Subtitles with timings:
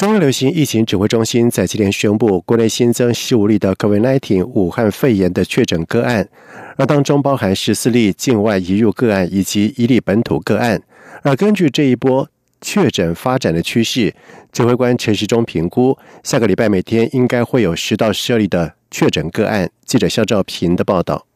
[0.00, 6.26] 中央流行疫情指挥中心在今天宣布，国内新增十五例的 COVID-19 武汉肺炎的确诊个案，
[6.78, 10.80] 而当中包含十四例境外移入个案以及一例本土个案。
[11.20, 12.26] 而根据这一波
[12.62, 14.14] 确诊发展的趋势，
[14.50, 19.70] 指挥官陈时中评估，下个礼拜每天应该会有十到十二例的确诊个案。
[19.84, 21.26] 记者肖兆平的报道。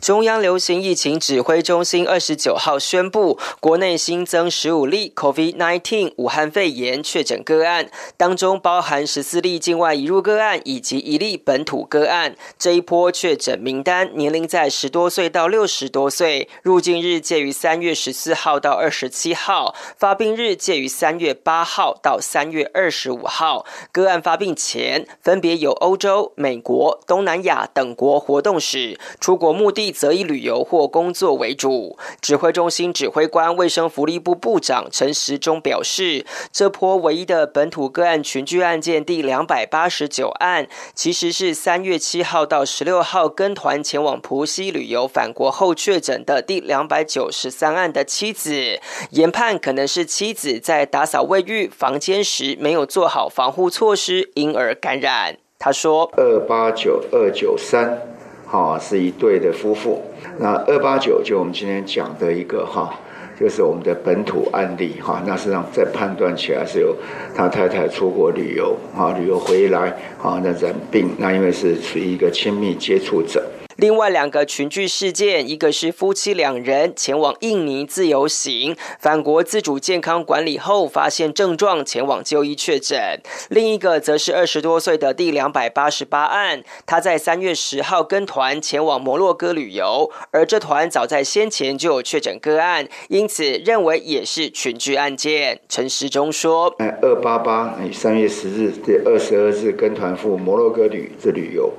[0.00, 12.34] 中央流行疫情指挥中心二十九号宣布，国内新增十五例 COVID-19 武汉肺炎确诊个案，当中包含十四例境外移入个案以及一例本土个案。
[12.58, 23.66] 这一波确诊名单年龄在十多岁到六十多岁，入境日介于三月十四号到二十七号，发病日介于三月八号到三月二十五号。
[23.92, 29.73] 个案发病前分别有欧洲、美国、东南亚等国活动史，出国目。
[29.74, 31.98] 地则以旅游或工作为主。
[32.22, 48.80] 指挥中心指挥官、卫生福利部部长陈时中表示，这波唯一的本土个案群聚案件第两百八十九案，其实是三月七号到十六号跟团前往浦西旅游返国后确诊的第两百九十三案的妻子。
[49.10, 55.36] 研判可能是妻子在打扫卫浴房间时没有做好防护措施，因而感染。
[55.58, 58.13] 他说：二八九二九三。
[58.54, 60.00] 哈，是一对的夫妇。
[60.38, 62.94] 那二八九就我们今天讲的一个哈，
[63.36, 65.20] 就是我们的本土案例哈。
[65.26, 66.94] 那实际上在判断起来是有
[67.34, 69.88] 他太太出国旅游哈，旅游回来
[70.22, 73.43] 啊，那染病，那因为是属于一个亲密接触者。
[73.76, 83.18] 另外两个群聚事件，一个是夫妻两人前往印尼自由行，返国自主健康管理后发现症状，前往就医确诊；
[83.48, 95.60] 另一个则是二十多岁的第两百八十八案，他在三月十号跟团前往摩洛哥旅游，而这团早在先前就有确诊个案，因此认为也是群聚案件。
[95.68, 101.72] 陈时中说：“二八八，三月十日第二十二日跟团赴摩洛哥旅这旅游。”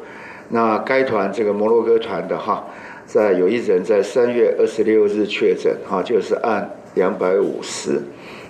[0.49, 2.65] 那该团这个摩洛哥团的哈，
[3.05, 8.01] 在有一人在三月二十六日确诊哈，就是按两百五十。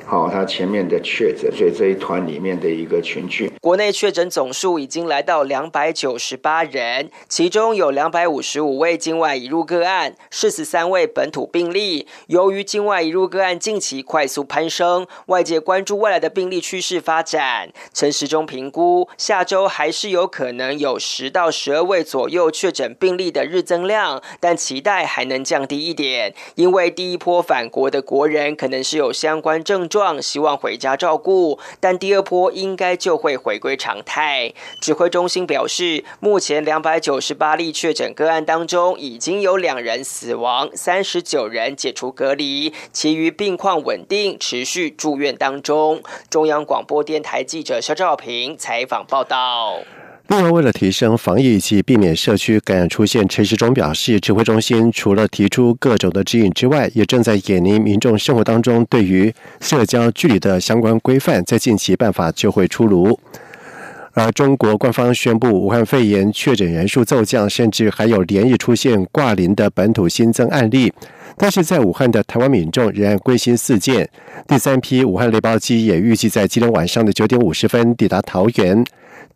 [0.08, 12.08] 好，他前面的确诊，所以这一团里面的一个群聚，国内确诊总数已经来到两百九十八人，其中有两百五十五位境外移入个案，四十三位本土病例。
[12.28, 17.72] 由于境外移入个案近期快速攀升，外界关注未来的病例趋势发展。
[17.92, 29.90] 陈时中评估，下周还是有可能有十到十二位左右确诊病例的日增量，但期待还能降低一点，因为第一波返国的国人可能是有相关症。
[29.95, 34.54] 状希望回家照顾，但第二波应该就会回归常态。
[34.82, 46.02] 指挥中心表示，目前两百九十八例确诊个案当中，已经有两人死亡，三十九人解除隔离，其余病况稳定，持续住院当中。
[46.30, 49.80] 中央广播电台记者肖兆平采访报道。
[50.28, 59.31] 另外，为了提升防疫以及避免社区感染出现，陈时中表示，指挥中心除了提出各种的指引之外，也正在研拟民众生活当中对于
[59.62, 63.18] 社交距离的相关规范，在近期办法就会出炉。
[64.14, 70.91] 而中国官方宣布，武汉肺炎确诊人数骤降，甚至还有连日出现挂零的本土新增案例，
[71.38, 74.09] 但是在武汉的台湾民众仍然归心似箭。
[74.47, 78.84] 第三批武汉雷暴机也预计在今天晚上的九点五十分抵达桃园。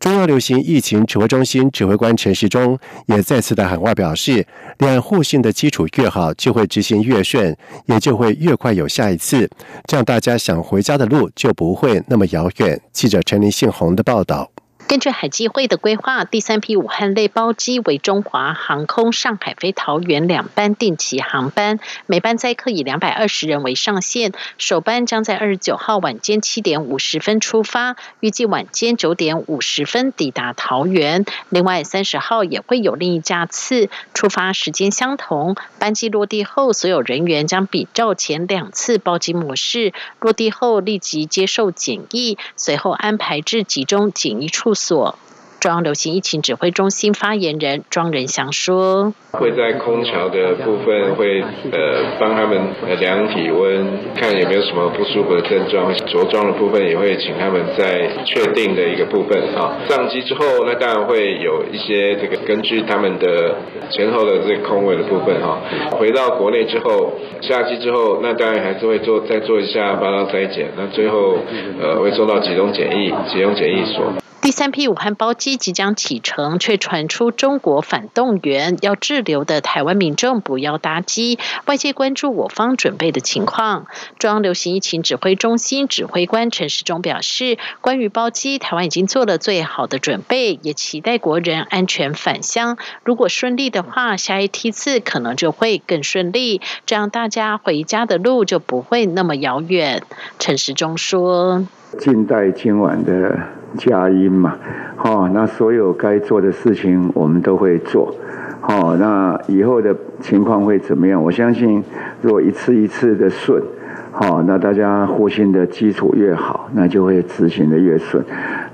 [0.00, 4.46] 中央流行疫情指挥中心指挥官陈时中也再次的喊话表示，
[4.78, 9.48] 两岸互信的基础越好，就会执行越顺，也就会越快有下一次，
[9.86, 12.80] 这样大家想回家的路就不会那么遥远。
[12.94, 14.50] 记者陈林信宏的报道。
[14.90, 24.32] 根据海基会的规划，第三批武汉类包机为中华航空上海飞桃园两班定期航班，每班载客以两百二十人为上限。
[24.58, 31.24] 首班将在二十九号晚间七点五十分出发，预计晚间九点五十分抵达桃园。
[31.50, 35.54] 另外，三十号也会有另一架次，出发时间相同。
[35.78, 44.74] 班机落地后，所有人员将比照前两次包机模式，落地后立即接受检疫，随后安排至集中检疫处。
[44.80, 45.16] 所
[45.60, 52.58] 中央流行疫情指挥中心发言人庄仁祥说：“会在空调的部分会呃帮他们
[52.98, 53.86] 量体温，
[54.16, 55.94] 看有没有什么不舒服的症状。
[55.94, 59.76] 着装的部分也会请他们在确定的一个部分啊。
[59.86, 63.54] 上机之后，那当然会有一些这个根据他们的
[63.90, 65.60] 前后的这个空位的部分哈。
[65.90, 67.12] 回到国内之后，
[67.42, 71.36] 下机之后，那当然还是会做再做一下八道筛检，那最后
[71.78, 74.10] 呃会送到集中检疫集中检疫所。”
[74.42, 83.86] 第三批武汉包机即将启程，却传出中国反动员要滞留的台湾民众不要搭机，外界关注我方准备的情况。
[84.18, 92.78] 中央流行疫情指挥中心指挥官陈时中表示，关于包机，台湾已经做了最好的准备，也期待国人安全返乡。
[93.04, 100.02] 如果顺利的话，下一梯次可能就会更顺利，这样大家回家的路就不会那么遥远。
[100.38, 101.66] 陈时中说
[102.00, 103.38] ：“静待今晚的。”
[103.76, 104.56] 佳音嘛，
[104.96, 108.14] 好，那所有该做的事情我们都会做，
[108.60, 111.22] 好，那以后的情况会怎么样？
[111.22, 111.82] 我相信，
[112.20, 113.62] 如果一次一次的顺，
[114.10, 118.24] 好，那大家呼吸的基础越好，那就会执行的越顺。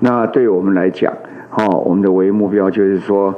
[0.00, 1.12] 那对我们来讲，
[1.50, 3.34] 好，我们的唯一目标就是说，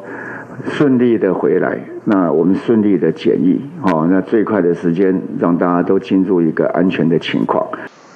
[0.64, 7.66] 顺利的回来，那我们顺利的检疫，好，那最快的时间让大家都进入一个安全的情况。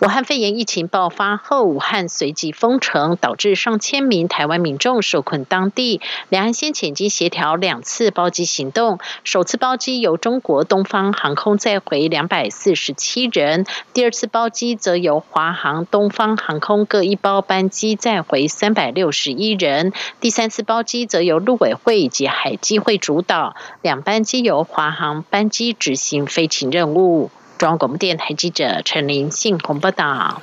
[0.02, 6.00] 武汉肺炎疫情爆发后，武汉随即封城，导致上千名台湾民众受困当地。
[6.28, 13.64] 两岸先前已经协调两次包机行动，首次包机由中国东方航空载回两百四十七人，
[13.94, 27.30] 第二次包机则由华航、东方航空各一包班机载回三百六十一人，第三次包机则由陆委会以及海基会主导，两班机由华航班机执行飞行任务。
[27.62, 30.42] 中央广电台记者陈林信洪报道。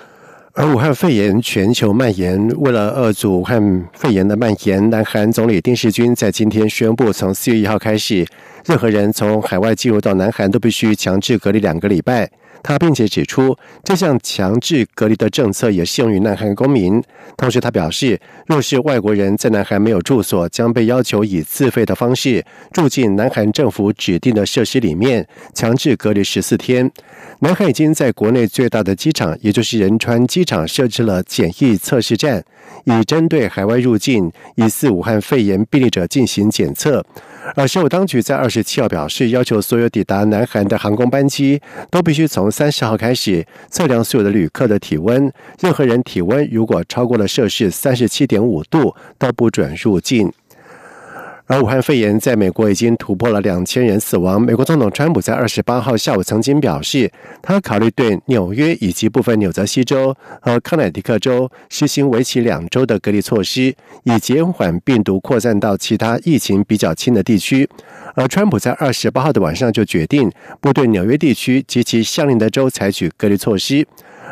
[0.53, 8.25] 而武汉肺炎全球蔓延，为了遏阻武汉肺炎的蔓延，南韩总理丁世军在今天宣布，从四月一号开始，
[8.65, 12.31] 任何人从海外进入到南韩都必须强制隔离两个礼拜。
[12.61, 17.01] 他并且指出，这项强制隔离的政策也适用于南韩公民。
[17.37, 26.91] 同时，他表示，若是外国人在南韩没有住所，将被要求以自费的方式住进南韩政府指定的设施里面，强制隔离十四天。
[27.39, 32.43] 南韩已经在国内最大的机场，也就是仁川机场，设置了检疫测试站，
[32.83, 37.05] 以针对海外入境疑似武汉肺炎病例者进行检测。
[37.55, 50.31] 而首尔当局在二十七号表示，要求所有抵达南韩的航空班机都必须从三十号开始测量所有的旅客的体温，任何人体温如果超过了摄氏三十七点五度，都不准入境。
[51.49, 54.39] 而武汉肺炎在美国已经突破了两千人死亡。
[54.39, 57.11] 美国总统川普在二十八号下午曾经表示，
[57.41, 63.73] 他考虑对纽约以及部分纽泽西州和康乃狄克州实行为期两周的隔离措施，
[64.03, 67.67] 以减缓病毒扩散到其他疫情比较轻的地区。
[68.13, 70.31] 而川普在二十八号的晚上就决定
[70.61, 73.83] 不对纽约地区及其相邻的州采取隔离措施。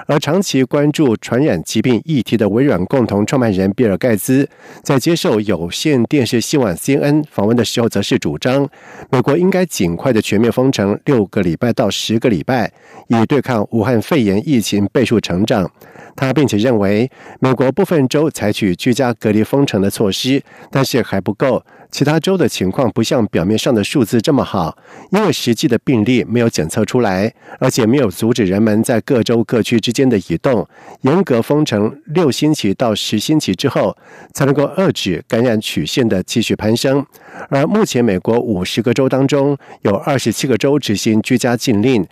[0.05, 4.47] 而长期关注传染疾病议题的微软共同创办人比尔·盖茨，
[4.83, 8.69] 在接受有线电视新闻 CNN 访问的时候，则是主张
[9.09, 12.71] 美国应该尽快的全面封城六个礼拜到十个礼拜，
[13.07, 15.69] 以对抗武汉肺炎疫情倍数成长。
[16.17, 17.09] 他并且认为，
[17.39, 21.63] 美国部分州采取居家隔离封城的措施，但是还不够。
[21.89, 24.77] 其他州的情况不像表面上的数字这么好，
[25.11, 30.67] 因为实际的病例没有检测出来，而且没有阻止人们在各州各区之间的移动。
[31.01, 33.95] 严格封城六星期到十星期之后，
[34.33, 37.05] 才能够遏制感染曲线的继续攀升。
[37.49, 42.05] 而目前美国五十个州当中，有二十七个州执行居家禁令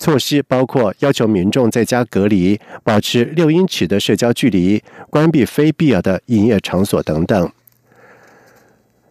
[0.00, 7.52] 措施，包括要求民众在家隔离、保持六英尺的社交距离、关闭非必要的营业场所等等。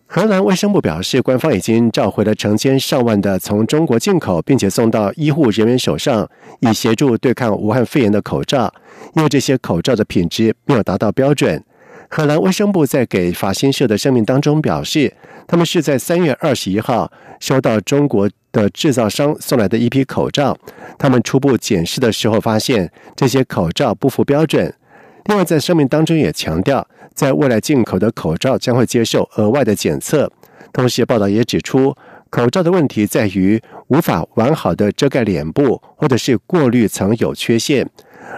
[0.07, 6.27] 荷兰卫生部表示，官方已经召回了成千上万的从中国进口并且送到医护人员手上，
[6.61, 8.73] 以协助对抗武汉肺炎的口罩，
[9.15, 11.63] 因为这些口罩的品质没有达到标准。
[12.11, 15.13] 荷兰卫生部在给法新社的声明当中表示，
[15.47, 20.57] 他们是在三月二十一号收到中国的制造商送来的一批口罩，
[20.97, 24.73] 他们初步检视的时候发现这些口罩不符标准。
[25.25, 26.87] 另外，在声明当中也强调。
[27.13, 30.31] 在未来进口的口罩将会接受额外的检测。
[30.71, 31.93] 同时，报道也指出，
[32.29, 37.89] 口罩的问题在于无法完好的遮盖脸部，或者是过滤层有缺陷。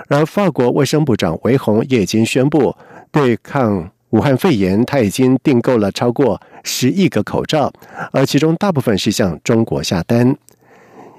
[0.07, 2.75] 而法国卫生部长维宏也已经宣布，
[3.11, 7.71] 对抗武汉肺炎，他已经订购了超过十亿个口罩，
[8.11, 10.35] 而其中大部分是向中国下单。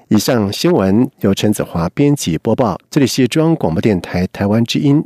[0.07, 5.03] 以上新闻由陈子华编辑播报，这里是中央广播电台台湾之音。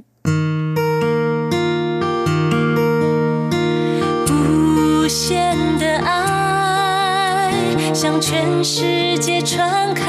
[4.29, 7.53] 无限的爱
[7.94, 10.03] 向全世界传开，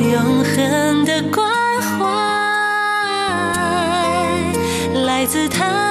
[0.00, 1.53] 永恒的光
[5.24, 5.84] 来自他。